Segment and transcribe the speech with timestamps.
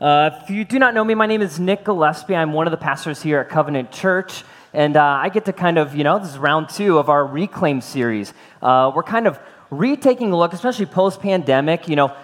[0.00, 2.34] Uh, if you do not know me, my name is Nick Gillispie.
[2.34, 4.44] I'm one of the pastors here at Covenant Church.
[4.72, 7.26] And uh, I get to kind of, you know, this is round two of our
[7.26, 8.32] Reclaim series.
[8.62, 9.38] Uh, we're kind of
[9.68, 12.16] retaking a look, especially post pandemic, you know,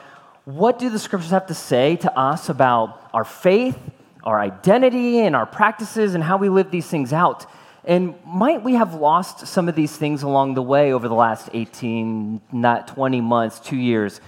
[0.46, 3.76] what do the scriptures have to say to us about our faith,
[4.24, 7.44] our identity, and our practices, and how we live these things out?
[7.84, 11.50] And might we have lost some of these things along the way over the last
[11.52, 14.22] 18, not 20 months, two years?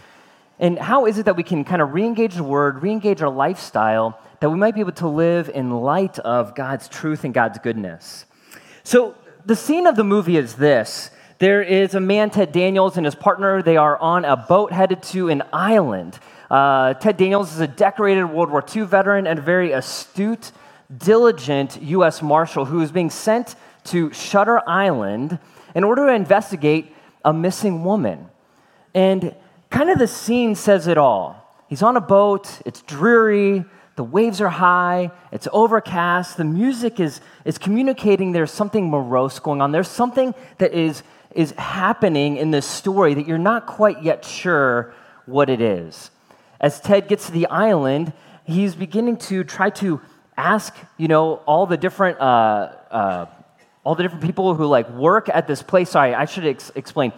[0.60, 3.22] And how is it that we can kind of re engage the word, re engage
[3.22, 7.32] our lifestyle, that we might be able to live in light of God's truth and
[7.32, 8.24] God's goodness?
[8.82, 9.14] So,
[9.46, 13.14] the scene of the movie is this there is a man, Ted Daniels, and his
[13.14, 13.62] partner.
[13.62, 16.18] They are on a boat headed to an island.
[16.50, 20.50] Uh, Ted Daniels is a decorated World War II veteran and a very astute,
[20.96, 22.22] diligent U.S.
[22.22, 25.38] Marshal who is being sent to Shutter Island
[25.74, 26.92] in order to investigate
[27.24, 28.28] a missing woman.
[28.92, 29.36] And
[29.70, 31.44] kind of the scene says it all.
[31.68, 33.64] He's on a boat, it's dreary,
[33.96, 39.60] the waves are high, it's overcast, the music is, is communicating there's something morose going
[39.60, 39.72] on.
[39.72, 41.02] There's something that is,
[41.34, 44.94] is happening in this story that you're not quite yet sure
[45.26, 46.10] what it is.
[46.60, 48.12] As Ted gets to the island,
[48.44, 50.00] he's beginning to try to
[50.36, 53.26] ask, you know, all the different, uh, uh,
[53.84, 55.90] all the different people who like work at this place.
[55.90, 57.12] Sorry, I should ex- explain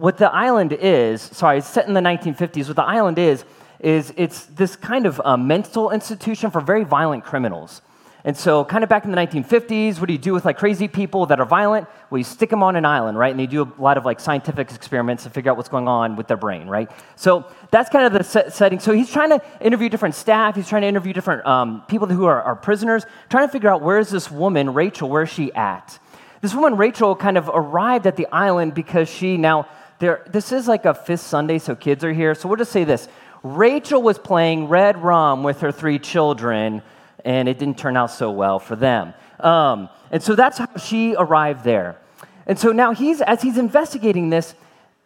[0.00, 2.66] what the island is, sorry, it's set in the 1950s.
[2.68, 3.44] What the island is,
[3.80, 7.82] is it's this kind of uh, mental institution for very violent criminals.
[8.24, 10.88] And so, kind of back in the 1950s, what do you do with like crazy
[10.88, 11.86] people that are violent?
[12.08, 13.30] Well, you stick them on an island, right?
[13.30, 16.16] And they do a lot of like scientific experiments to figure out what's going on
[16.16, 16.90] with their brain, right?
[17.16, 18.78] So that's kind of the set setting.
[18.78, 20.54] So he's trying to interview different staff.
[20.56, 23.82] He's trying to interview different um, people who are, are prisoners, trying to figure out
[23.82, 25.98] where is this woman, Rachel, where is she at?
[26.40, 29.66] This woman, Rachel, kind of arrived at the island because she now
[30.00, 32.34] there, this is like a fifth Sunday, so kids are here.
[32.34, 33.08] So we'll just say this
[33.42, 36.82] Rachel was playing Red Rum with her three children,
[37.24, 39.14] and it didn't turn out so well for them.
[39.38, 41.98] Um, and so that's how she arrived there.
[42.46, 44.54] And so now he's, as he's investigating this,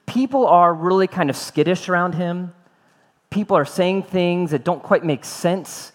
[0.06, 2.54] people are really kind of skittish around him.
[3.30, 5.92] People are saying things that don't quite make sense.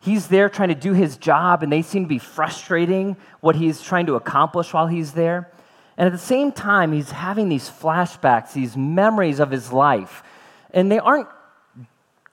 [0.00, 3.82] He's there trying to do his job, and they seem to be frustrating what he's
[3.82, 5.50] trying to accomplish while he's there.
[5.98, 10.22] And at the same time, he's having these flashbacks, these memories of his life.
[10.70, 11.28] And they aren't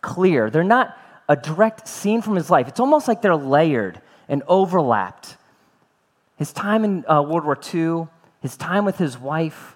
[0.01, 0.95] clear, they're not
[1.27, 2.67] a direct scene from his life.
[2.67, 3.99] It's almost like they're layered
[4.29, 5.37] and overlapped.
[6.37, 8.07] His time in uh, World War II,
[8.41, 9.75] his time with his wife,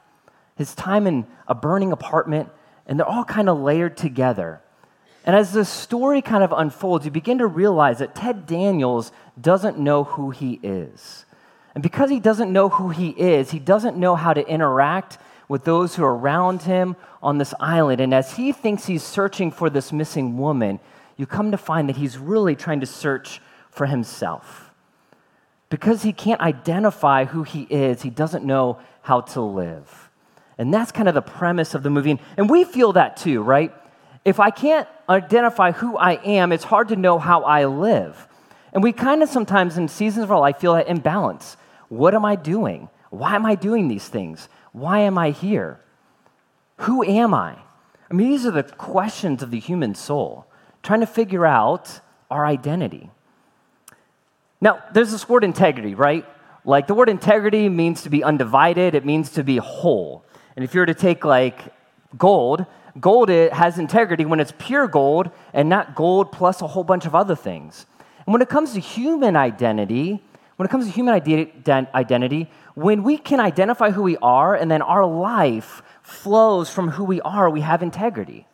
[0.55, 2.49] his time in a burning apartment,
[2.85, 4.61] and they're all kind of layered together.
[5.25, 9.79] And as the story kind of unfolds, you begin to realize that Ted Daniels doesn't
[9.79, 11.25] know who he is.
[11.75, 15.63] And because he doesn't know who he is, he doesn't know how to interact with
[15.63, 18.01] those who are around him on this island.
[18.01, 20.79] And as he thinks he's searching for this missing woman,
[21.17, 24.71] you come to find that he's really trying to search for himself.
[25.69, 30.09] Because he can't identify who he is, he doesn't know how to live.
[30.57, 32.19] And that's kind of the premise of the movie.
[32.37, 33.73] And we feel that too, right?
[34.25, 38.27] If I can't identify who I am, it's hard to know how I live.
[38.73, 41.57] And we kind of sometimes in seasons of our life feel that imbalance.
[41.89, 42.89] What am I doing?
[43.09, 44.47] Why am I doing these things?
[44.71, 45.79] Why am I here?
[46.77, 47.57] Who am I?
[48.09, 50.45] I mean, these are the questions of the human soul,
[50.83, 53.09] trying to figure out our identity.
[54.61, 56.25] Now, there's this word integrity, right?
[56.65, 60.25] Like the word integrity means to be undivided, it means to be whole.
[60.55, 61.73] And if you were to take like
[62.17, 62.65] gold,
[62.99, 67.05] gold it has integrity when it's pure gold and not gold plus a whole bunch
[67.05, 67.85] of other things.
[68.25, 70.21] And when it comes to human identity,
[70.57, 74.81] when it comes to human identity, when we can identify who we are and then
[74.81, 78.45] our life flows from who we are, we have integrity.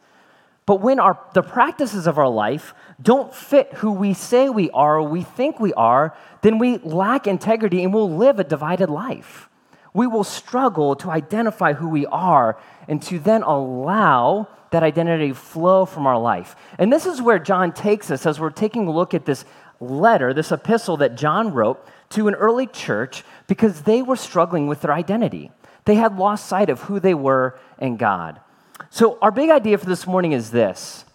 [0.65, 4.99] But when our, the practices of our life don't fit who we say we are
[4.99, 9.49] or we think we are, then we lack integrity and we'll live a divided life.
[9.95, 12.59] We will struggle to identify who we are
[12.89, 16.57] and to then allow that identity flow from our life.
[16.77, 19.45] And this is where John takes us as we're taking a look at this
[19.79, 24.81] letter, this epistle that John wrote to an early church because they were struggling with
[24.81, 25.49] their identity.
[25.85, 28.41] They had lost sight of who they were in God.
[28.89, 31.05] So, our big idea for this morning is this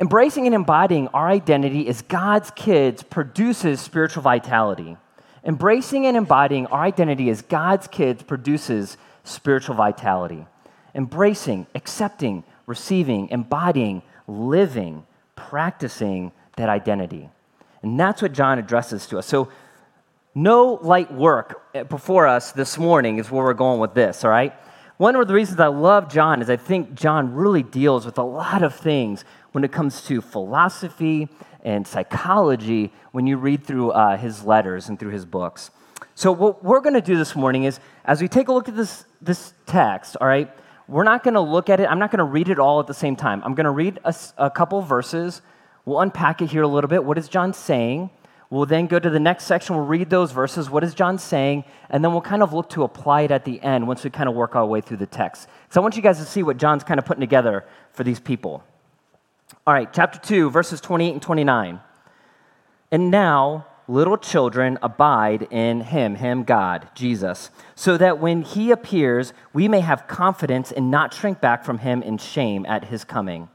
[0.00, 4.96] Embracing and embodying our identity as God's kids produces spiritual vitality.
[5.44, 10.46] Embracing and embodying our identity as God's kids produces spiritual vitality.
[10.94, 15.04] Embracing, accepting, receiving, embodying, living,
[15.36, 17.28] practicing that identity.
[17.82, 19.26] And that's what John addresses to us.
[19.26, 19.50] So,
[20.36, 24.52] no light work before us this morning is where we're going with this, all right?
[24.96, 28.24] One of the reasons I love John is I think John really deals with a
[28.24, 31.28] lot of things when it comes to philosophy
[31.64, 35.70] and psychology when you read through uh, his letters and through his books.
[36.14, 38.76] So, what we're going to do this morning is, as we take a look at
[38.76, 40.50] this, this text, all right,
[40.86, 42.86] we're not going to look at it, I'm not going to read it all at
[42.86, 43.42] the same time.
[43.44, 45.40] I'm going to read a, a couple verses.
[45.84, 47.04] We'll unpack it here a little bit.
[47.04, 48.10] What is John saying?
[48.50, 49.74] We'll then go to the next section.
[49.74, 50.70] We'll read those verses.
[50.70, 51.64] What is John saying?
[51.90, 54.28] And then we'll kind of look to apply it at the end once we kind
[54.28, 55.48] of work our way through the text.
[55.70, 58.20] So I want you guys to see what John's kind of putting together for these
[58.20, 58.62] people.
[59.66, 61.80] All right, chapter 2, verses 28 and 29.
[62.90, 69.32] And now, little children, abide in him, him, God, Jesus, so that when he appears,
[69.54, 73.48] we may have confidence and not shrink back from him in shame at his coming.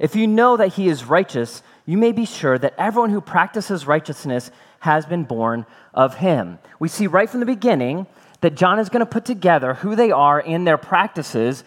[0.00, 3.86] If you know that he is righteous, you may be sure that everyone who practices
[3.86, 6.58] righteousness has been born of him.
[6.80, 8.08] We see right from the beginning
[8.40, 11.62] that John is going to put together who they are in their practices,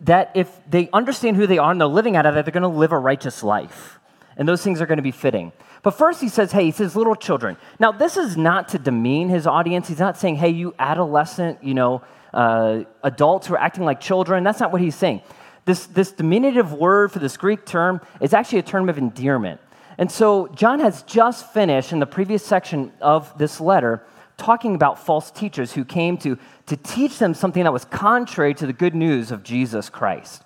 [0.00, 2.62] that if they understand who they are and they're living out of that, they're going
[2.62, 3.98] to live a righteous life.
[4.36, 5.52] And those things are going to be fitting.
[5.82, 7.56] But first, he says, hey, he says, little children.
[7.80, 9.88] Now, this is not to demean his audience.
[9.88, 12.02] He's not saying, hey, you adolescent, you know,
[12.32, 14.44] uh, adults who are acting like children.
[14.44, 15.22] That's not what he's saying.
[15.64, 19.60] This, this diminutive word for this Greek term is actually a term of endearment.
[19.98, 24.04] And so John has just finished in the previous section of this letter
[24.38, 28.66] talking about false teachers who came to, to teach them something that was contrary to
[28.66, 30.42] the good news of Jesus Christ.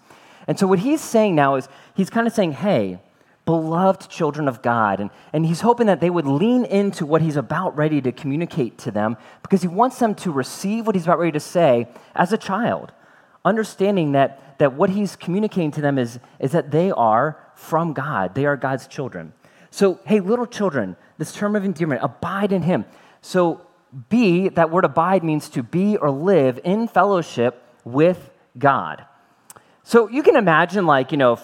[0.48, 2.98] And so what he's saying now is he's kind of saying, hey,
[3.44, 4.98] beloved children of God.
[4.98, 8.78] And, and he's hoping that they would lean into what he's about ready to communicate
[8.78, 12.32] to them because he wants them to receive what he's about ready to say as
[12.32, 12.92] a child,
[13.44, 18.36] understanding that that what he's communicating to them is, is that they are from God.
[18.36, 19.32] They are God's children.
[19.70, 22.84] So, hey, little children, this term of endearment, abide in him.
[23.22, 23.66] So,
[24.08, 29.04] be, that word abide means to be or live in fellowship with God.
[29.84, 31.38] So, you can imagine, like, you know,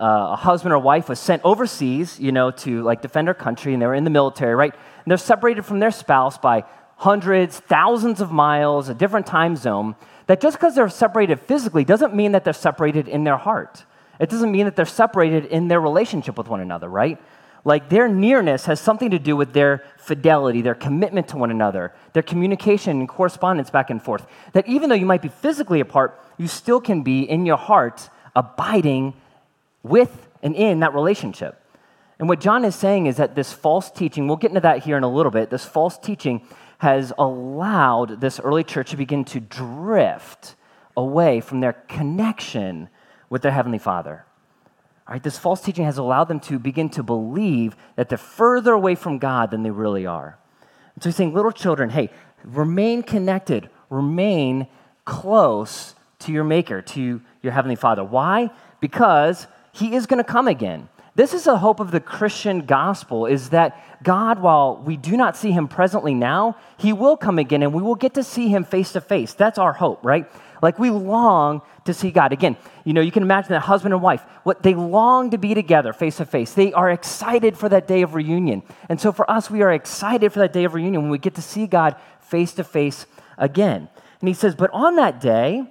[0.00, 3.72] uh, a husband or wife was sent overseas, you know, to like defend their country,
[3.72, 4.72] and they were in the military, right?
[4.72, 6.64] And they're separated from their spouse by
[6.96, 9.96] hundreds, thousands of miles, a different time zone
[10.26, 13.84] that just because they're separated physically doesn't mean that they're separated in their heart.
[14.20, 17.20] It doesn't mean that they're separated in their relationship with one another, right?
[17.64, 21.92] Like their nearness has something to do with their fidelity, their commitment to one another,
[22.12, 24.26] their communication and correspondence back and forth.
[24.52, 28.08] That even though you might be physically apart, you still can be in your heart
[28.34, 29.14] abiding
[29.82, 31.62] with and in that relationship.
[32.18, 34.96] And what John is saying is that this false teaching, we'll get into that here
[34.96, 36.46] in a little bit, this false teaching
[36.78, 40.54] has allowed this early church to begin to drift
[40.96, 42.88] away from their connection
[43.30, 44.24] with their Heavenly Father.
[45.08, 48.74] All right, this false teaching has allowed them to begin to believe that they're further
[48.74, 50.38] away from God than they really are.
[50.94, 52.10] And so he's saying, little children, hey,
[52.44, 54.66] remain connected, remain
[55.06, 58.04] close to your Maker, to your Heavenly Father.
[58.04, 58.50] Why?
[58.80, 60.90] Because He is going to come again.
[61.14, 65.36] This is a hope of the Christian gospel is that God, while we do not
[65.36, 68.62] see him presently now, he will come again and we will get to see him
[68.62, 69.34] face to face.
[69.34, 70.30] That's our hope, right?
[70.62, 72.32] Like we long to see God.
[72.32, 75.54] Again, you know, you can imagine that husband and wife, what they long to be
[75.54, 76.52] together face to face.
[76.52, 78.62] They are excited for that day of reunion.
[78.88, 81.34] And so for us, we are excited for that day of reunion when we get
[81.36, 83.88] to see God face to face again.
[84.20, 85.64] And he says, but on that day,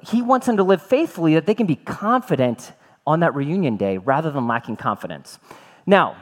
[0.00, 2.72] he wants them to live faithfully that they can be confident
[3.06, 5.38] on that reunion day rather than lacking confidence.
[5.86, 6.16] Now,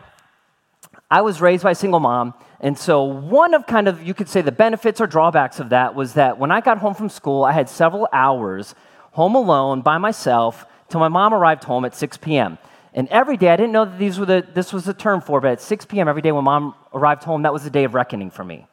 [1.10, 4.28] I was raised by a single mom, and so one of kind of, you could
[4.28, 7.44] say, the benefits or drawbacks of that was that when I got home from school,
[7.44, 8.74] I had several hours
[9.12, 12.58] home alone by myself till my mom arrived home at 6 p.m.
[12.94, 15.40] And every day, I didn't know that these were the, this was the term for,
[15.40, 16.08] but at 6 p.m.
[16.08, 18.66] every day when mom arrived home, that was the day of reckoning for me.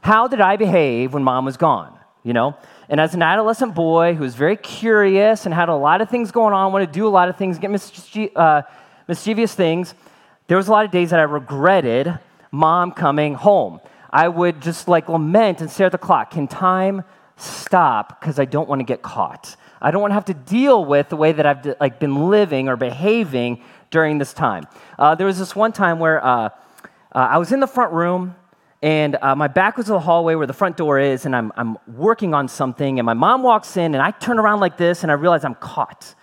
[0.00, 1.96] How did I behave when mom was gone?
[2.22, 2.56] You know,
[2.90, 6.30] and as an adolescent boy who was very curious and had a lot of things
[6.30, 8.62] going on, wanted to do a lot of things, get uh,
[9.08, 9.94] mischievous things,
[10.46, 12.18] there was a lot of days that I regretted
[12.50, 13.80] mom coming home.
[14.10, 16.32] I would just like lament and stare at the clock.
[16.32, 17.04] Can time
[17.36, 18.20] stop?
[18.20, 19.56] Because I don't want to get caught.
[19.80, 22.68] I don't want to have to deal with the way that I've like been living
[22.68, 24.66] or behaving during this time.
[24.98, 26.48] Uh, there was this one time where uh, uh,
[27.12, 28.34] I was in the front room
[28.82, 31.52] and uh, my back was to the hallway where the front door is, and I'm,
[31.54, 35.02] I'm working on something, and my mom walks in, and I turn around like this,
[35.02, 36.14] and I realize I'm caught.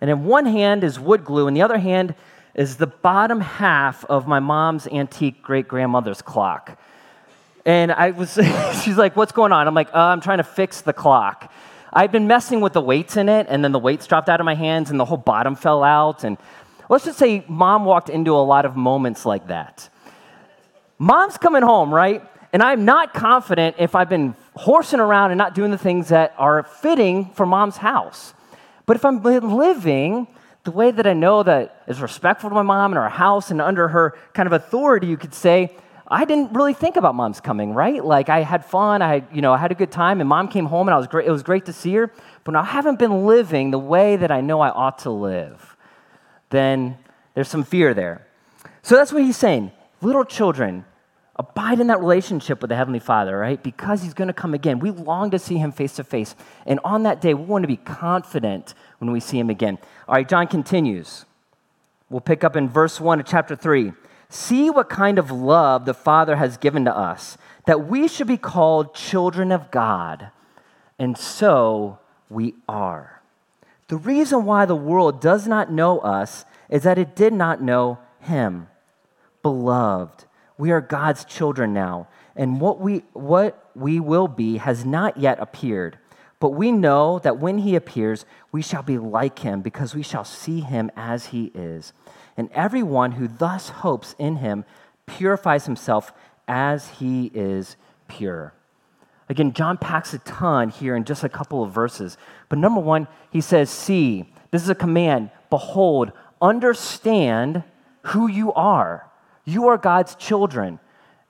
[0.00, 2.14] And in one hand is wood glue, and the other hand
[2.58, 6.76] is the bottom half of my mom's antique great grandmother's clock.
[7.64, 8.34] And I was,
[8.82, 9.68] she's like, What's going on?
[9.68, 11.52] I'm like, uh, I'm trying to fix the clock.
[11.92, 14.44] I'd been messing with the weights in it, and then the weights dropped out of
[14.44, 16.24] my hands, and the whole bottom fell out.
[16.24, 16.36] And
[16.90, 19.88] let's just say mom walked into a lot of moments like that.
[20.98, 22.28] Mom's coming home, right?
[22.52, 26.34] And I'm not confident if I've been horsing around and not doing the things that
[26.36, 28.34] are fitting for mom's house.
[28.84, 30.26] But if I'm living
[30.68, 33.58] the way that I know that is respectful to my mom and our house and
[33.58, 35.74] under her kind of authority, you could say,
[36.06, 38.04] I didn't really think about mom's coming, right?
[38.04, 40.66] Like I had fun, I you know, I had a good time, and mom came
[40.66, 41.26] home and I was great.
[41.26, 42.12] It was great to see her,
[42.44, 45.74] but I haven't been living the way that I know I ought to live.
[46.50, 46.98] Then
[47.32, 48.26] there's some fear there.
[48.82, 49.72] So that's what he's saying.
[50.02, 50.84] Little children,
[51.38, 53.62] abide in that relationship with the Heavenly Father, right?
[53.62, 54.80] Because He's to come again.
[54.80, 56.34] We long to see Him face to face.
[56.66, 59.78] And on that day, we want to be confident when we see Him again.
[60.06, 61.24] All right, John continues.
[62.10, 63.92] We'll pick up in verse 1 of chapter 3.
[64.30, 68.36] See what kind of love the Father has given to us, that we should be
[68.36, 70.30] called children of God.
[70.98, 73.22] And so we are.
[73.88, 77.98] The reason why the world does not know us is that it did not know
[78.20, 78.68] Him.
[79.42, 80.26] Beloved,
[80.58, 85.38] we are God's children now, and what we, what we will be has not yet
[85.40, 85.98] appeared.
[86.40, 90.24] But we know that when he appears, we shall be like him, because we shall
[90.24, 91.92] see him as he is.
[92.36, 94.64] And everyone who thus hopes in him
[95.06, 96.12] purifies himself
[96.46, 97.76] as he is
[98.06, 98.54] pure.
[99.28, 102.16] Again, John packs a ton here in just a couple of verses.
[102.48, 105.30] But number one, he says, See, this is a command.
[105.50, 107.64] Behold, understand
[108.02, 109.10] who you are.
[109.44, 110.78] You are God's children.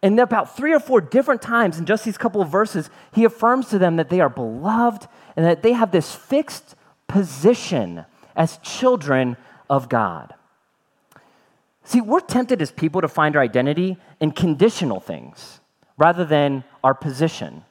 [0.03, 3.69] And about three or four different times in just these couple of verses, he affirms
[3.71, 6.77] to them that they are beloved and that they have this fixed
[7.09, 8.05] position
[8.37, 9.37] as children
[9.69, 10.35] of God.
[11.85, 15.61] See, we're tempted as people to find our identity in conditional things
[15.97, 17.65] rather than our position.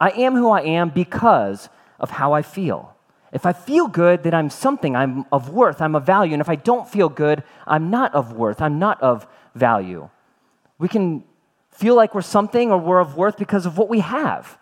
[0.00, 2.96] I am who I am because of how I feel.
[3.32, 6.32] If I feel good, then I'm something, I'm of worth, I'm of value.
[6.32, 10.08] And if I don't feel good, I'm not of worth, I'm not of value.
[10.78, 11.22] We can
[11.80, 14.58] feel like we're something or we're of worth because of what we have.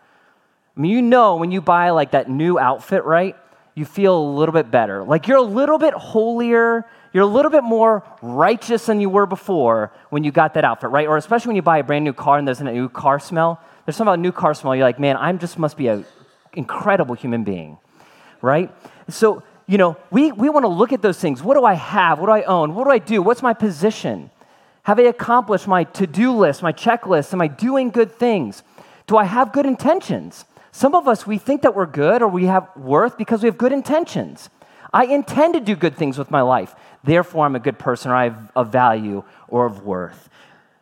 [0.77, 3.35] I mean, you know, when you buy like that new outfit, right?
[3.75, 5.03] You feel a little bit better.
[5.03, 9.27] Like you're a little bit holier, you're a little bit more righteous than you were
[9.27, 11.09] before when you got that outfit, right?
[11.09, 13.61] Or especially when you buy a brand new car and there's a new car smell.
[13.85, 16.05] There's something about new car smell, you're like, man, I just must be an
[16.53, 17.79] incredible human being,
[18.43, 18.73] right?
[19.09, 21.43] So, you know, we, we want to look at those things.
[21.43, 22.21] What do I have?
[22.21, 22.77] What do I own?
[22.77, 23.23] What do I do?
[23.23, 24.31] What's my position?
[24.89, 27.35] Have I accomplished my to do list, my checklist?
[27.35, 28.63] Am I doing good things?
[29.07, 30.47] Do I have good intentions?
[30.73, 33.59] Some of us, we think that we're good or we have worth because we have
[33.59, 34.49] good intentions.
[34.91, 36.75] I intend to do good things with my life.
[37.05, 40.31] Therefore, I'm a good person or I have a value or of worth.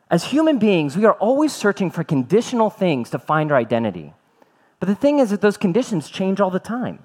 [0.08, 4.14] As human beings, we are always searching for conditional things to find our identity.
[4.78, 7.00] But the thing is that those conditions change all the time.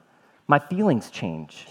[0.47, 1.65] My feelings change.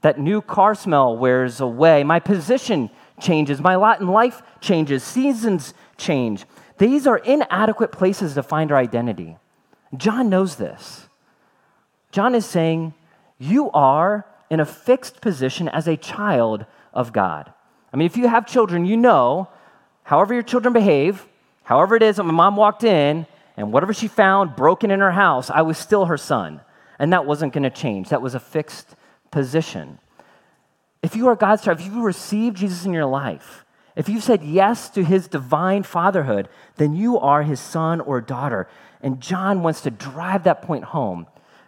[0.00, 2.02] That new car smell wears away.
[2.02, 6.44] My position changes, my lot in life changes, seasons change.
[6.78, 9.36] These are inadequate places to find our identity.
[9.96, 11.08] John knows this.
[12.12, 12.94] John is saying,
[13.38, 17.52] You are in a fixed position as a child of God.
[17.92, 19.48] I mean, if you have children, you know,
[20.04, 21.26] however your children behave,
[21.64, 25.12] however it is that my mom walked in and whatever she found broken in her
[25.12, 26.60] house, I was still her son.
[26.98, 28.08] And that wasn't going to change.
[28.08, 28.96] That was a fixed
[29.30, 29.98] position.
[31.02, 34.42] If you are God's child, if you received Jesus in your life, if you've said
[34.42, 38.68] yes to his divine fatherhood, then you are his son or daughter.
[39.00, 41.26] And John wants to drive that point home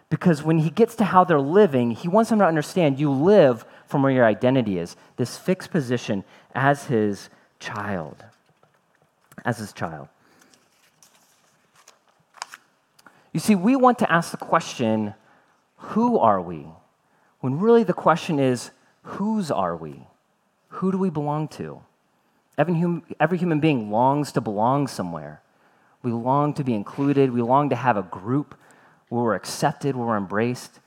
[0.09, 3.65] because when he gets to how they're living, he wants them to understand you live
[3.87, 8.23] from where your identity is, this fixed position as his child.
[9.45, 10.07] As his child.
[13.33, 15.13] You see, we want to ask the question,
[15.77, 16.65] who are we?
[17.39, 18.71] When really the question is,
[19.03, 20.07] whose are we?
[20.69, 21.81] Who do we belong to?
[22.57, 25.41] Every, hum, every human being longs to belong somewhere.
[26.03, 27.31] We long to be included.
[27.31, 28.55] We long to have a group
[29.09, 30.79] where we're accepted, where we're embraced.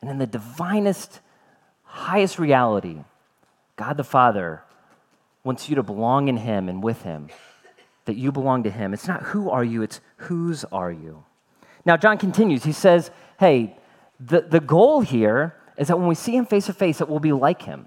[0.00, 1.20] And in the divinest,
[1.84, 3.04] highest reality,
[3.76, 4.62] God the Father
[5.44, 7.28] wants you to belong in Him and with Him,
[8.06, 8.92] that you belong to Him.
[8.92, 11.24] It's not who are you, it's whose are you.
[11.84, 12.64] Now, John continues.
[12.64, 13.76] He says, hey,
[14.18, 17.20] the, the goal here is that when we see him face to face, that we'll
[17.20, 17.86] be like him,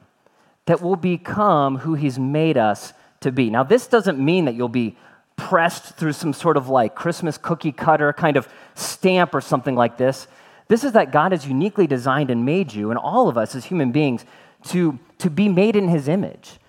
[0.65, 3.50] that we'll become who he's made us to be.
[3.50, 4.98] Now, this doesn't mean that you'll be
[5.36, 9.98] pressed through some sort of like Christmas cookie cutter kind of stamp or something like
[9.98, 10.27] this.
[10.67, 13.65] This is that God has uniquely designed and made you, and all of us as
[13.65, 14.25] human beings,
[14.65, 16.60] to, to be made in his image.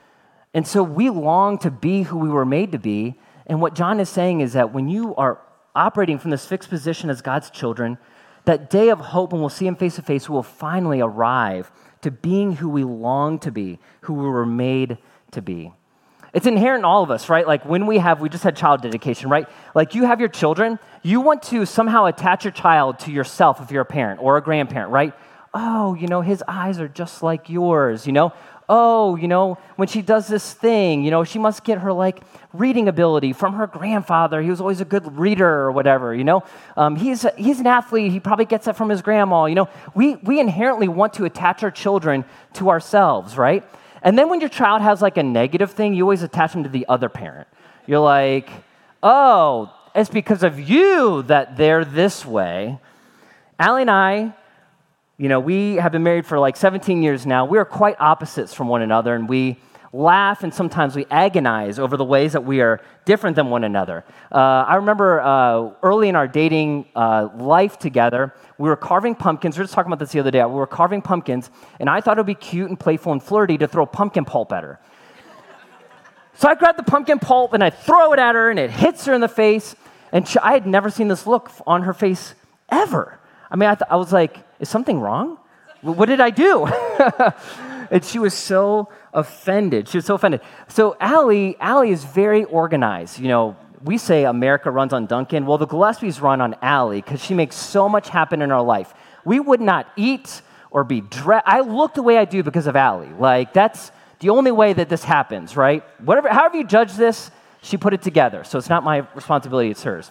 [0.54, 3.18] And so we long to be who we were made to be.
[3.46, 5.40] And what John is saying is that when you are
[5.74, 7.98] operating from this fixed position as God's children,
[8.48, 12.10] that day of hope when we'll see him face to face, will finally arrive to
[12.10, 14.96] being who we long to be, who we were made
[15.32, 15.70] to be.
[16.32, 17.46] It's inherent in all of us, right?
[17.46, 19.46] Like when we have, we just had child dedication, right?
[19.74, 23.70] Like you have your children, you want to somehow attach your child to yourself if
[23.70, 25.12] you're a parent or a grandparent, right?
[25.52, 28.32] Oh, you know, his eyes are just like yours, you know?
[28.70, 32.20] Oh, you know, when she does this thing, you know, she must get her like
[32.52, 34.42] reading ability from her grandfather.
[34.42, 36.44] He was always a good reader or whatever, you know?
[36.76, 38.12] Um, he's, he's an athlete.
[38.12, 39.70] He probably gets that from his grandma, you know?
[39.94, 43.64] We, we inherently want to attach our children to ourselves, right?
[44.02, 46.68] And then when your child has like a negative thing, you always attach them to
[46.68, 47.48] the other parent.
[47.86, 48.50] You're like,
[49.02, 52.78] oh, it's because of you that they're this way.
[53.58, 54.34] Allie and I,
[55.18, 57.44] you know, we have been married for like 17 years now.
[57.44, 59.58] We are quite opposites from one another, and we
[59.92, 64.04] laugh and sometimes we agonize over the ways that we are different than one another.
[64.30, 69.56] Uh, I remember uh, early in our dating uh, life together, we were carving pumpkins.
[69.56, 70.44] We were just talking about this the other day.
[70.44, 73.58] We were carving pumpkins, and I thought it would be cute and playful and flirty
[73.58, 74.78] to throw pumpkin pulp at her.
[76.34, 79.04] so I grab the pumpkin pulp and I throw it at her, and it hits
[79.06, 79.74] her in the face.
[80.12, 82.34] And she, I had never seen this look on her face
[82.70, 83.17] ever.
[83.50, 85.38] I mean, I, th- I was like, is something wrong?
[85.82, 86.66] What did I do?
[87.90, 89.88] and she was so offended.
[89.88, 90.40] She was so offended.
[90.68, 93.18] So Allie, Allie is very organized.
[93.18, 95.46] You know, we say America runs on Dunkin'.
[95.46, 98.92] Well, the Gillispies run on Allie because she makes so much happen in our life.
[99.24, 101.44] We would not eat or be dressed.
[101.46, 103.12] I look the way I do because of Allie.
[103.18, 105.84] Like, that's the only way that this happens, right?
[106.04, 107.30] Whatever, however you judge this,
[107.62, 108.44] she put it together.
[108.44, 110.10] So it's not my responsibility, it's hers.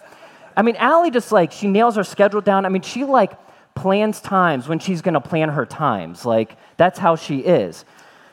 [0.58, 2.66] I mean, Allie just like, she nails her schedule down.
[2.66, 3.32] I mean, she like
[3.74, 6.26] plans times when she's gonna plan her times.
[6.26, 7.84] Like, that's how she is.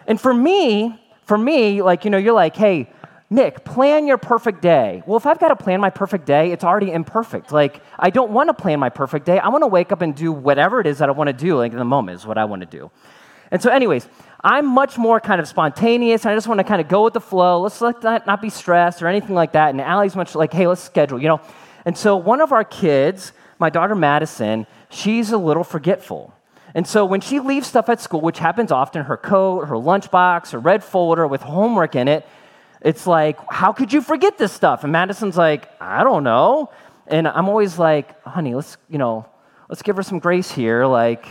[0.08, 2.90] And for me, for me, like, you know, you're like, hey,
[3.30, 5.04] Nick, plan your perfect day.
[5.06, 7.52] Well, if I've got to plan my perfect day, it's already imperfect.
[7.52, 9.40] Like, I don't want to plan my perfect day.
[9.40, 11.58] I want to wake up and do whatever it is that I want to do,
[11.58, 12.92] like in the moment, is what I want to do.
[13.50, 14.08] And so, anyways,
[14.44, 16.26] I'm much more kind of spontaneous.
[16.26, 17.62] I just want to kind of go with the flow.
[17.62, 19.70] Let's let that not be stressed or anything like that.
[19.72, 21.42] And Allie's much like, hey, let's schedule, you know?
[21.86, 26.34] And so, one of our kids, my daughter Madison, she's a little forgetful.
[26.76, 30.52] And so when she leaves stuff at school, which happens often, her coat, her lunchbox,
[30.52, 32.28] her red folder with homework in it,
[32.82, 34.84] it's like, how could you forget this stuff?
[34.84, 36.70] And Madison's like, I don't know.
[37.08, 39.26] And I'm always like, honey, let's, you know,
[39.70, 40.86] let's give her some grace here.
[40.86, 41.26] Like,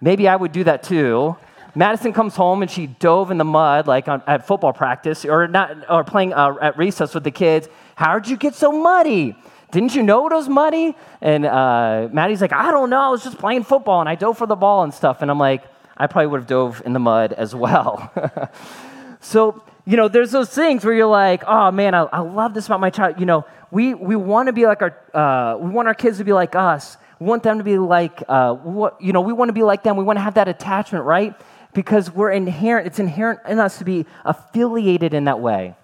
[0.00, 1.36] maybe I would do that too.
[1.74, 5.48] Madison comes home and she dove in the mud, like on, at football practice, or
[5.48, 7.66] not, or playing uh, at recess with the kids.
[7.94, 9.36] How'd you get so muddy?
[9.72, 10.94] Didn't you know it was muddy?
[11.22, 13.00] And uh, Maddie's like, I don't know.
[13.00, 15.22] I was just playing football and I dove for the ball and stuff.
[15.22, 15.64] And I'm like,
[15.96, 18.12] I probably would have dove in the mud as well.
[19.20, 22.66] so, you know, there's those things where you're like, oh man, I, I love this
[22.66, 23.18] about my child.
[23.18, 26.24] You know, we, we want to be like our, uh, we want our kids to
[26.24, 26.98] be like us.
[27.18, 29.84] We want them to be like, uh, what, you know, we want to be like
[29.84, 29.96] them.
[29.96, 31.34] We want to have that attachment, right?
[31.72, 35.76] Because we're inherent, it's inherent in us to be affiliated in that way.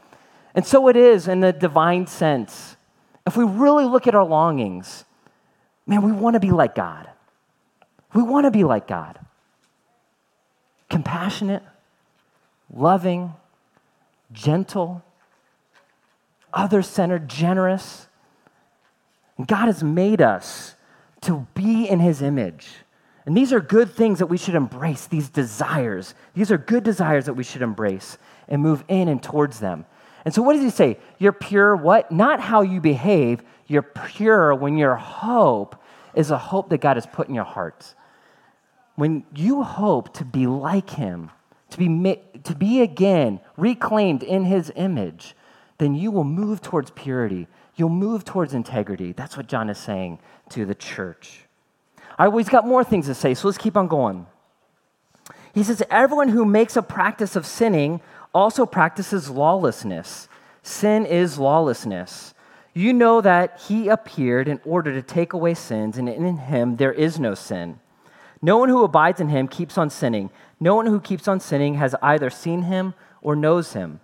[0.54, 2.76] And so it is in the divine sense
[3.28, 5.04] if we really look at our longings,
[5.86, 7.08] man, we want to be like God.
[8.14, 9.18] We want to be like God.
[10.88, 11.62] Compassionate,
[12.72, 13.34] loving,
[14.32, 15.02] gentle,
[16.52, 18.08] other centered, generous.
[19.36, 20.74] And God has made us
[21.22, 22.68] to be in His image.
[23.26, 26.14] And these are good things that we should embrace, these desires.
[26.34, 28.16] These are good desires that we should embrace
[28.48, 29.84] and move in and towards them.
[30.28, 30.98] And so, what does he say?
[31.18, 32.12] You're pure, what?
[32.12, 33.42] Not how you behave.
[33.66, 35.74] You're pure when your hope
[36.12, 37.94] is a hope that God has put in your heart.
[38.94, 41.30] When you hope to be like him,
[41.70, 45.34] to be, to be again reclaimed in his image,
[45.78, 47.46] then you will move towards purity.
[47.76, 49.12] You'll move towards integrity.
[49.12, 50.18] That's what John is saying
[50.50, 51.46] to the church.
[52.18, 54.26] All right, well, he's got more things to say, so let's keep on going.
[55.54, 58.02] He says, Everyone who makes a practice of sinning
[58.34, 60.28] also practices lawlessness.
[60.62, 62.34] Sin is lawlessness.
[62.74, 66.92] You know that he appeared in order to take away sins, and in him there
[66.92, 67.80] is no sin.
[68.40, 70.30] No one who abides in him keeps on sinning.
[70.60, 74.00] No one who keeps on sinning has either seen him or knows him.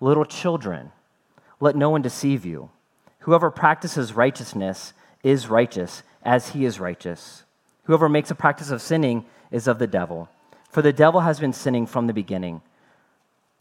[0.00, 0.92] Little children,
[1.60, 2.70] let no one deceive you.
[3.20, 7.44] Whoever practices righteousness is righteous, as he is righteous.
[7.84, 10.28] Whoever makes a practice of sinning is of the devil,
[10.70, 12.60] for the devil has been sinning from the beginning.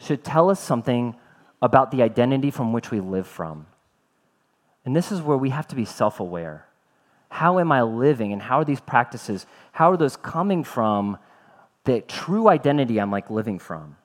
[0.00, 1.14] should tell us something
[1.62, 3.66] about the identity from which we live from.
[4.84, 6.66] And this is where we have to be self aware.
[7.28, 8.32] How am I living?
[8.32, 11.18] And how are these practices, how are those coming from
[11.84, 13.96] the true identity I'm like living from?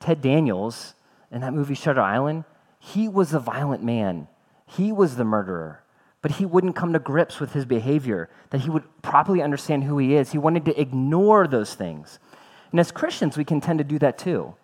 [0.00, 0.94] Ted Daniels
[1.30, 2.44] in that movie Shutter Island,
[2.78, 4.28] he was a violent man.
[4.66, 5.82] He was the murderer.
[6.22, 9.98] But he wouldn't come to grips with his behavior, that he would properly understand who
[9.98, 10.32] he is.
[10.32, 12.18] He wanted to ignore those things.
[12.70, 14.54] And as Christians, we can tend to do that too.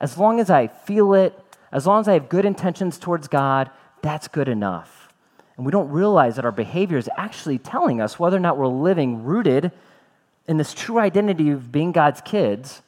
[0.00, 1.38] As long as I feel it,
[1.72, 3.70] as long as I have good intentions towards God,
[4.02, 5.12] that's good enough.
[5.56, 8.66] And we don't realize that our behavior is actually telling us whether or not we're
[8.66, 9.70] living rooted
[10.48, 12.82] in this true identity of being God's kids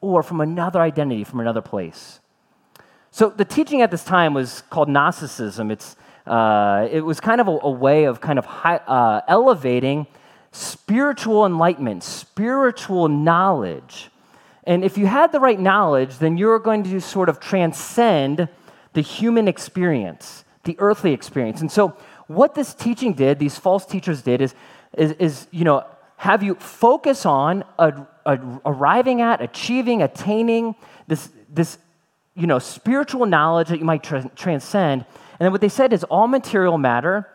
[0.00, 2.20] or from another identity, from another place.
[3.10, 5.70] So the teaching at this time was called Gnosticism.
[5.70, 10.06] It's, uh, it was kind of a, a way of kind of high, uh, elevating
[10.52, 14.10] spiritual enlightenment, spiritual knowledge.
[14.68, 18.50] And if you had the right knowledge, then you're going to sort of transcend
[18.92, 21.62] the human experience, the earthly experience.
[21.62, 24.54] And so what this teaching did, these false teachers did, is,
[24.92, 30.74] is, is you know, have you focus on a, a, arriving at, achieving, attaining
[31.06, 31.78] this, this
[32.36, 35.06] you know, spiritual knowledge that you might tra- transcend.
[35.40, 37.26] And then what they said is all material matter,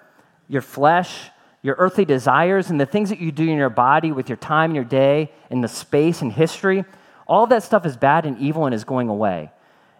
[0.48, 1.32] your flesh,
[1.64, 4.76] your earthly desires, and the things that you do in your body with your time
[4.76, 6.86] your day, in the space and history,
[7.34, 9.52] all that stuff is bad and evil and is going away.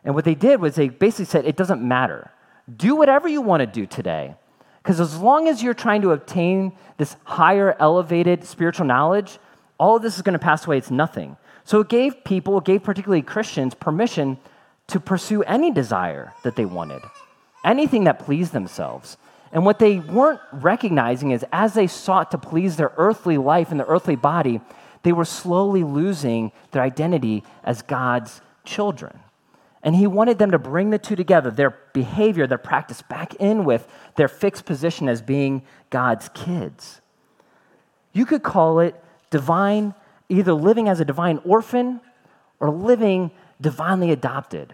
[0.04, 2.30] And what they did was they basically said it doesn't matter.
[2.78, 4.36] Do whatever you want to do today.
[4.78, 9.40] Because as long as you're trying to obtain this higher, elevated spiritual knowledge,
[9.80, 10.78] all of this is going to pass away.
[10.78, 11.36] It's nothing.
[11.64, 14.38] So it gave people, it gave particularly Christians, permission
[14.88, 17.02] to pursue any desire that they wanted,
[17.66, 19.18] anything that pleased themselves.
[19.52, 23.80] And what they weren't recognizing is as they sought to please their earthly life and
[23.80, 24.62] their earthly body,
[25.04, 29.20] they were slowly losing their identity as God's children.
[29.84, 33.66] And he wanted them to bring the two together, their behavior, their practice, back in
[33.66, 33.86] with
[34.16, 37.02] their fixed position as being God's kids.
[38.14, 38.96] You could call it
[39.30, 39.94] divine,
[40.30, 42.00] either living as a divine orphan
[42.62, 44.74] or living divinely adopted.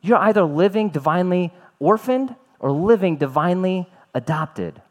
[0.00, 4.82] You're either living divinely orphaned or living divinely adopted.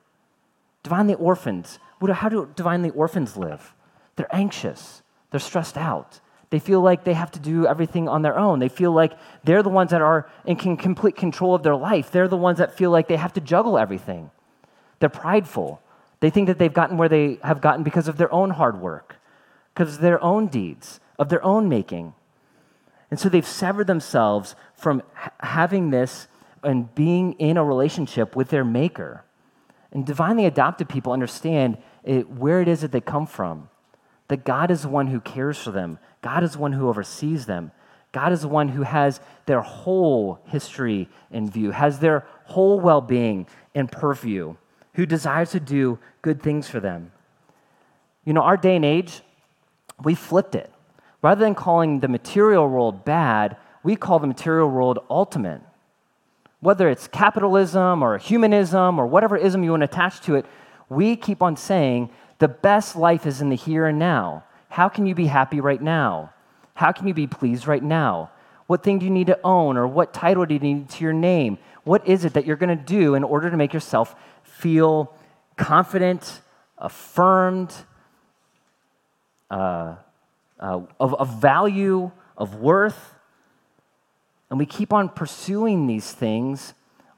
[0.83, 1.79] Divinely orphans.
[1.99, 3.73] How do divinely orphans live?
[4.17, 5.01] They're anxious,
[5.31, 8.59] they're stressed out, they feel like they have to do everything on their own.
[8.59, 12.09] They feel like they're the ones that are in complete control of their life.
[12.09, 14.31] They're the ones that feel like they have to juggle everything.
[14.99, 15.81] They're prideful.
[16.21, 19.17] They think that they've gotten where they have gotten because of their own hard work,
[19.73, 22.13] because of their own deeds, of their own making.
[23.11, 25.03] And so they've severed themselves from
[25.41, 26.27] having this
[26.63, 29.23] and being in a relationship with their maker.
[29.91, 33.69] And divinely adopted people understand it, where it is that they come from
[34.27, 37.45] that God is the one who cares for them, God is the one who oversees
[37.45, 37.71] them.
[38.11, 43.01] God is the one who has their whole history in view, has their whole well
[43.01, 44.55] being in purview,
[44.93, 47.11] who desires to do good things for them.
[48.25, 49.21] You know, our day and age,
[50.03, 50.71] we flipped it.
[51.21, 55.61] Rather than calling the material world bad, we call the material world ultimate.
[56.59, 60.45] Whether it's capitalism or humanism or whatever ism you want to attach to it,
[60.89, 62.09] we keep on saying
[62.39, 64.43] the best life is in the here and now.
[64.69, 66.33] How can you be happy right now?
[66.75, 68.31] How can you be pleased right now?
[68.67, 71.13] What thing do you need to own or what title do you need to your
[71.13, 71.57] name?
[71.83, 75.13] What is it that you're going to do in order to make yourself feel
[75.55, 76.41] confident,
[76.77, 77.73] affirmed,
[79.49, 79.95] uh,
[80.59, 83.13] uh, of, of value, of worth?
[84.49, 86.73] And we keep on pursuing these things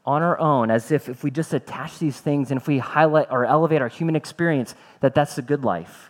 [0.06, 3.28] on our own, as if if we just attach these things and if we highlight
[3.30, 6.10] or elevate our human experience, that that's the good life.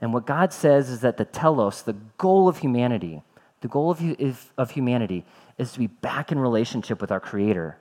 [0.00, 3.22] And what God says is that the telos, the goal of humanity,
[3.60, 5.24] the goal of, of humanity
[5.58, 7.78] is to be back in relationship with our Creator,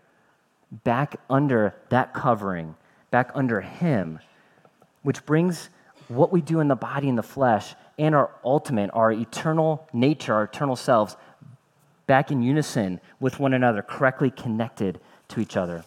[0.84, 2.76] back under that covering,
[3.10, 4.20] back under Him,
[5.02, 5.70] which brings
[6.08, 10.34] what we do in the body and the flesh and our ultimate, our eternal nature,
[10.34, 11.16] our eternal selves,
[12.06, 15.00] back in unison with one another, correctly connected
[15.32, 15.84] to each other.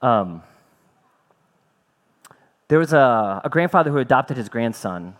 [0.00, 0.42] Um,
[2.68, 5.14] there was a, a, grandfather who adopted his grandson.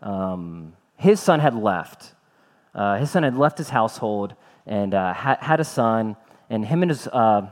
[0.00, 2.14] Um, his son had left.
[2.74, 6.16] Uh, his son had left his household and uh, had, had, a son,
[6.50, 7.48] and him and his, uh,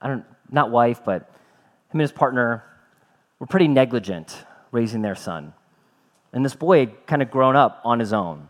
[0.00, 2.64] I don't, not wife, but him and his partner
[3.38, 5.52] were pretty negligent raising their son.
[6.32, 8.48] And this boy had kind of grown up on his own.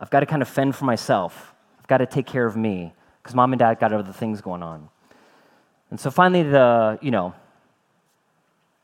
[0.00, 1.54] I've got to kind of fend for myself.
[1.78, 4.62] I've got to take care of me because mom and dad got other things going
[4.62, 4.88] on.
[5.90, 7.34] And so finally, the, you know,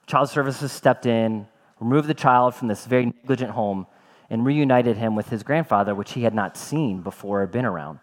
[0.06, 1.46] child services stepped in,
[1.80, 3.86] removed the child from this very negligent home,
[4.28, 8.00] and reunited him with his grandfather, which he had not seen before or been around.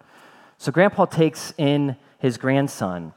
[0.57, 3.13] So grandpa takes in his grandson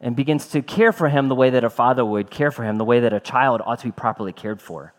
[0.00, 2.78] and begins to care for him the way that a father would care for him,
[2.78, 4.94] the way that a child ought to be properly cared for.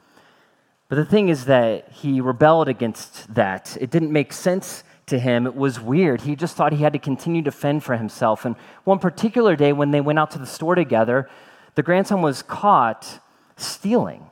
[0.91, 3.77] But the thing is that he rebelled against that.
[3.79, 5.47] It didn't make sense to him.
[5.47, 6.19] It was weird.
[6.19, 8.43] He just thought he had to continue to fend for himself.
[8.43, 11.29] And one particular day, when they went out to the store together,
[11.75, 13.21] the grandson was caught
[13.55, 14.25] stealing.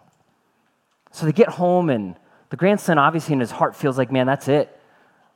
[1.13, 2.17] So they get home, and
[2.49, 4.77] the grandson, obviously, in his heart, feels like, man, that's it.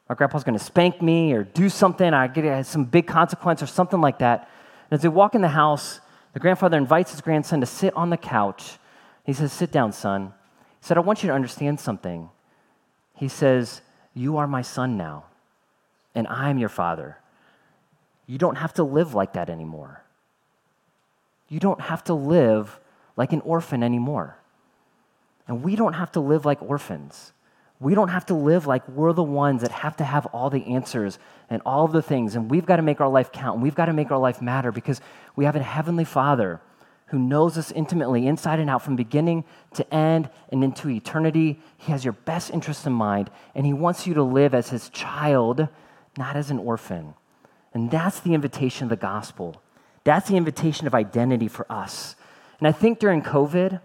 [0.10, 2.14] My grandpa's going to spank me or do something.
[2.14, 4.50] I get some big consequence or something like that.
[4.92, 6.02] And as they walk in the house,
[6.34, 8.78] the grandfather invites his grandson to sit on the couch.
[9.26, 10.34] He says, Sit down, son.
[10.84, 12.30] Said, I want you to understand something.
[13.16, 13.80] He says,
[14.14, 15.24] You are my son now,
[16.14, 17.20] and I'm your father.
[18.28, 20.04] You don't have to live like that anymore.
[21.48, 22.82] You don't have to live
[23.16, 24.36] like an orphan anymore.
[25.48, 27.32] And we don't have to live like orphans.
[27.80, 30.66] We don't have to live like we're the ones that have to have all the
[30.66, 31.18] answers
[31.50, 32.36] and all the things.
[32.36, 34.42] And we've got to make our life count and we've got to make our life
[34.42, 35.00] matter because
[35.38, 36.60] we have a heavenly Father
[37.14, 39.44] who knows us intimately, inside and out, from beginning
[39.76, 41.60] to end and into eternity.
[41.78, 44.90] He has your best interests in mind and He wants you to live as His
[44.90, 45.68] child,
[46.18, 47.14] not as an orphan.
[47.72, 49.62] And that's the invitation of the gospel.
[50.04, 52.16] That's the invitation of identity for us.
[52.58, 53.80] And I think during COVID,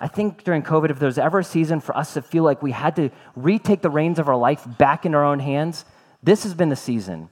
[0.00, 2.72] I think during COVID, if there's ever a season for us to feel like we
[2.72, 5.84] had to retake the reins of our life back in our own hands,
[6.20, 7.28] this has been the season.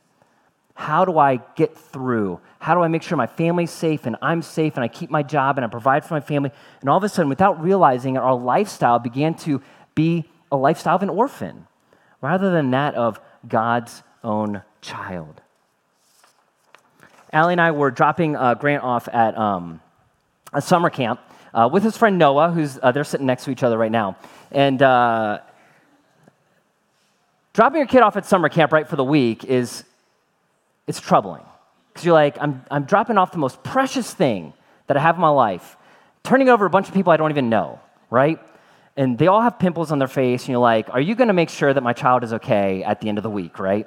[0.80, 2.40] How do I get through?
[2.58, 5.22] How do I make sure my family's safe and I'm safe and I keep my
[5.22, 6.52] job and I provide for my family?
[6.80, 9.60] And all of a sudden, without realizing it, our lifestyle began to
[9.94, 11.66] be a lifestyle of an orphan
[12.22, 15.42] rather than that of God's own child.
[17.30, 19.82] Allie and I were dropping uh, Grant off at um,
[20.54, 21.20] a summer camp
[21.52, 24.16] uh, with his friend Noah, who's uh, they're sitting next to each other right now.
[24.50, 25.40] And uh,
[27.52, 29.84] dropping your kid off at summer camp right for the week is
[30.90, 31.44] it's troubling
[31.88, 34.52] because you're like, I'm, I'm dropping off the most precious thing
[34.88, 35.76] that I have in my life,
[36.24, 38.38] turning over a bunch of people I don't even know, right?
[38.96, 41.34] And they all have pimples on their face, and you're like, are you going to
[41.34, 43.86] make sure that my child is okay at the end of the week, right?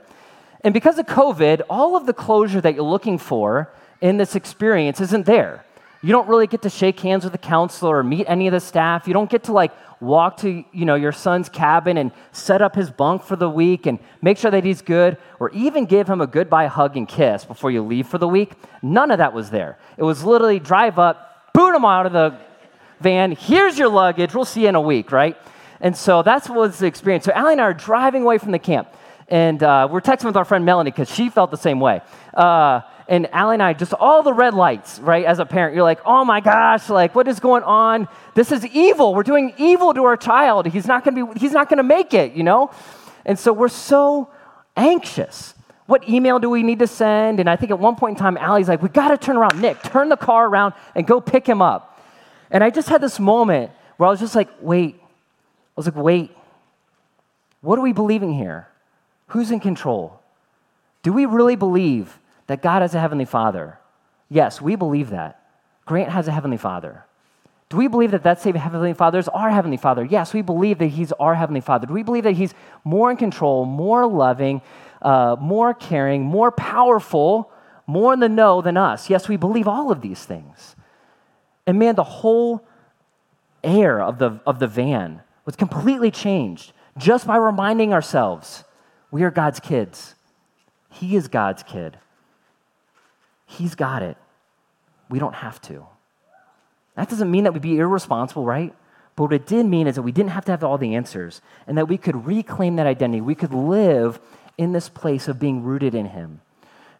[0.62, 5.02] And because of COVID, all of the closure that you're looking for in this experience
[5.02, 5.66] isn't there.
[6.04, 8.60] You don't really get to shake hands with the counselor or meet any of the
[8.60, 9.08] staff.
[9.08, 12.76] You don't get to like walk to, you know, your son's cabin and set up
[12.76, 16.20] his bunk for the week and make sure that he's good or even give him
[16.20, 18.52] a goodbye hug and kiss before you leave for the week.
[18.82, 19.78] None of that was there.
[19.96, 22.38] It was literally drive up, boot him out of the
[23.00, 23.32] van.
[23.32, 24.36] Here's your luggage.
[24.36, 25.38] We'll see you in a week, right?
[25.80, 27.24] And so that's what was the experience.
[27.24, 28.90] So Allie and I are driving away from the camp.
[29.30, 32.02] And uh, we're texting with our friend Melanie because she felt the same way.
[32.34, 35.26] Uh, and Allie and I, just all the red lights, right?
[35.26, 38.08] As a parent, you're like, oh my gosh, like what is going on?
[38.34, 39.14] This is evil.
[39.14, 40.68] We're doing evil to our child.
[40.68, 42.72] He's not gonna be, he's not gonna make it, you know?
[43.26, 44.30] And so we're so
[44.76, 45.54] anxious.
[45.86, 47.40] What email do we need to send?
[47.40, 49.62] And I think at one point in time, Allie's like, we gotta turn around.
[49.62, 52.02] Nick, turn the car around and go pick him up.
[52.50, 54.96] And I just had this moment where I was just like, wait.
[55.00, 56.32] I was like, wait.
[57.62, 58.68] What are we believing here?
[59.28, 60.20] Who's in control?
[61.02, 63.80] Do we really believe that God has a heavenly father?
[64.30, 65.40] Yes, we believe that.
[65.86, 67.06] Grant has a heavenly father.
[67.70, 70.06] Do we believe that that same heavenly father is our heavenly father?
[70.06, 71.88] Yes, we believe that he's our heavenly father.
[71.88, 72.54] Do we believe that he's
[72.84, 74.62] more in control, more loving,
[75.02, 77.52] uh, more caring, more powerful,
[77.88, 79.10] more in the know than us?
[79.10, 80.76] Yes, we believe all of these things.
[81.66, 82.64] And man, the whole
[83.64, 88.64] air of the, of the van was completely changed just by reminding ourselves
[89.10, 90.16] we are God's kids.
[90.90, 91.98] He is God's kid.
[93.58, 94.18] He's got it.
[95.10, 95.86] We don't have to.
[96.96, 98.74] That doesn't mean that we'd be irresponsible, right?
[99.16, 101.42] But what it did mean is that we didn't have to have all the answers
[101.68, 103.22] and that we could reclaim that identity.
[103.22, 104.20] We could live
[104.58, 106.42] in this place of being rooted in Him.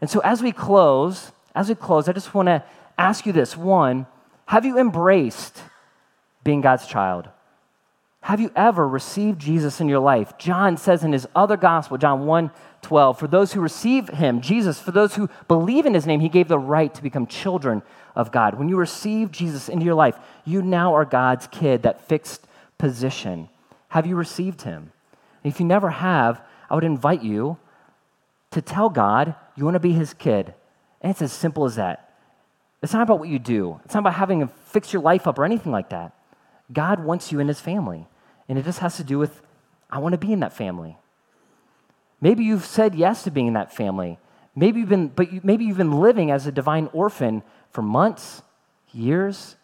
[0.02, 2.64] And so as we close, as we close, I just want to
[2.98, 3.58] ask you this.
[3.58, 4.06] One,
[4.46, 5.62] have you embraced
[6.44, 7.30] being God's child?
[8.22, 10.38] Have you ever received Jesus in your life?
[10.38, 12.52] John says in his other gospel, John 1
[12.84, 16.30] 12, for those who receive him, Jesus, for those who believe in his name, he
[16.30, 17.82] gave the right to become children
[18.16, 18.56] of God.
[18.56, 22.46] When you receive Jesus into your life, you now are God's kid, that fixed
[22.78, 23.50] position.
[23.90, 24.92] Have you received him?
[25.44, 27.58] if you never have, I would invite you
[28.52, 30.54] to tell God you want to be his kid.
[31.02, 32.14] And it's as simple as that.
[32.82, 35.38] It's not about what you do, it's not about having to fix your life up
[35.38, 36.14] or anything like that.
[36.72, 38.08] God wants you in his family.
[38.48, 39.42] And it just has to do with,
[39.90, 40.98] I want to be in that family.
[42.24, 44.18] Maybe you've said yes to being in that family.
[44.56, 48.42] Maybe you've been, but you, maybe you've been living as a divine orphan for months,
[48.94, 49.58] years,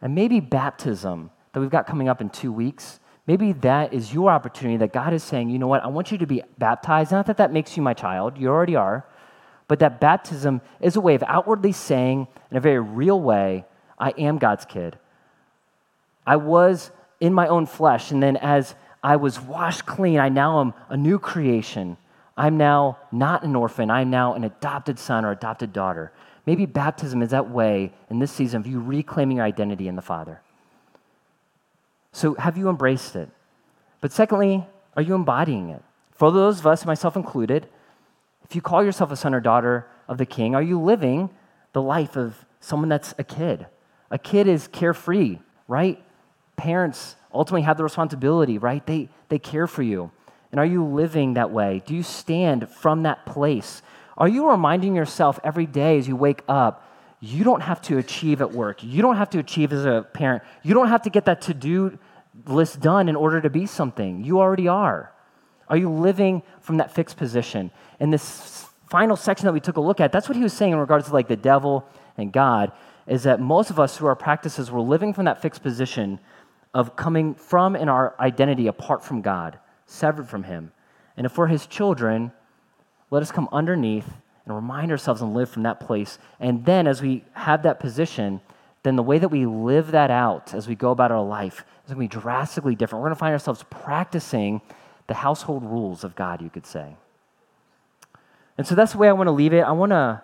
[0.00, 3.00] and maybe baptism that we've got coming up in two weeks.
[3.26, 6.18] Maybe that is your opportunity that God is saying, you know what, I want you
[6.18, 7.10] to be baptized.
[7.10, 9.04] Not that that makes you my child, you already are,
[9.66, 13.64] but that baptism is a way of outwardly saying, in a very real way,
[13.98, 14.96] I am God's kid.
[16.24, 20.60] I was in my own flesh, and then as I was washed clean, I now
[20.60, 21.98] am a new creation.
[22.38, 26.10] I'm now not an orphan, I'm now an adopted son or adopted daughter.
[26.46, 30.02] Maybe baptism is that way in this season of you reclaiming your identity in the
[30.02, 30.40] Father.
[32.12, 33.28] So, have you embraced it?
[34.00, 35.82] But secondly, are you embodying it?
[36.12, 37.68] For those of us, myself included,
[38.42, 41.28] if you call yourself a son or daughter of the king, are you living
[41.72, 43.66] the life of someone that's a kid?
[44.10, 45.38] A kid is carefree,
[45.68, 46.02] right?
[46.56, 48.84] Parents ultimately have the responsibility, right?
[48.86, 50.10] They, they care for you.
[50.52, 51.82] And are you living that way?
[51.84, 53.82] Do you stand from that place?
[54.16, 56.88] Are you reminding yourself every day as you wake up,
[57.20, 58.84] you don't have to achieve at work.
[58.84, 60.42] You don't have to achieve as a parent.
[60.62, 61.98] You don't have to get that to do
[62.46, 64.22] list done in order to be something.
[64.22, 65.12] You already are.
[65.68, 67.70] Are you living from that fixed position?
[67.98, 70.72] In this final section that we took a look at, that's what he was saying
[70.72, 72.72] in regards to like the devil and God,
[73.06, 76.20] is that most of us through our practices, we're living from that fixed position
[76.74, 80.72] of coming from in our identity apart from God, severed from him.
[81.16, 82.32] And if we're his children,
[83.10, 84.08] let us come underneath
[84.44, 86.18] and remind ourselves and live from that place.
[86.40, 88.40] And then, as we have that position,
[88.82, 91.94] then the way that we live that out as we go about our life is
[91.94, 93.00] going to be drastically different.
[93.02, 94.60] We're going to find ourselves practicing
[95.06, 96.96] the household rules of God, you could say.
[98.58, 99.60] And so that's the way I want to leave it.
[99.60, 100.22] I want to.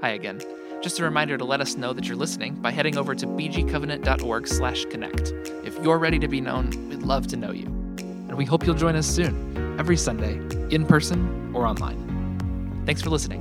[0.00, 0.40] Hi again.
[0.84, 5.32] Just a reminder to let us know that you're listening by heading over to bgcovenant.org/connect.
[5.64, 7.64] If you're ready to be known, we'd love to know you.
[7.64, 10.34] And we hope you'll join us soon, every Sunday,
[10.68, 12.82] in person or online.
[12.84, 13.40] Thanks for listening.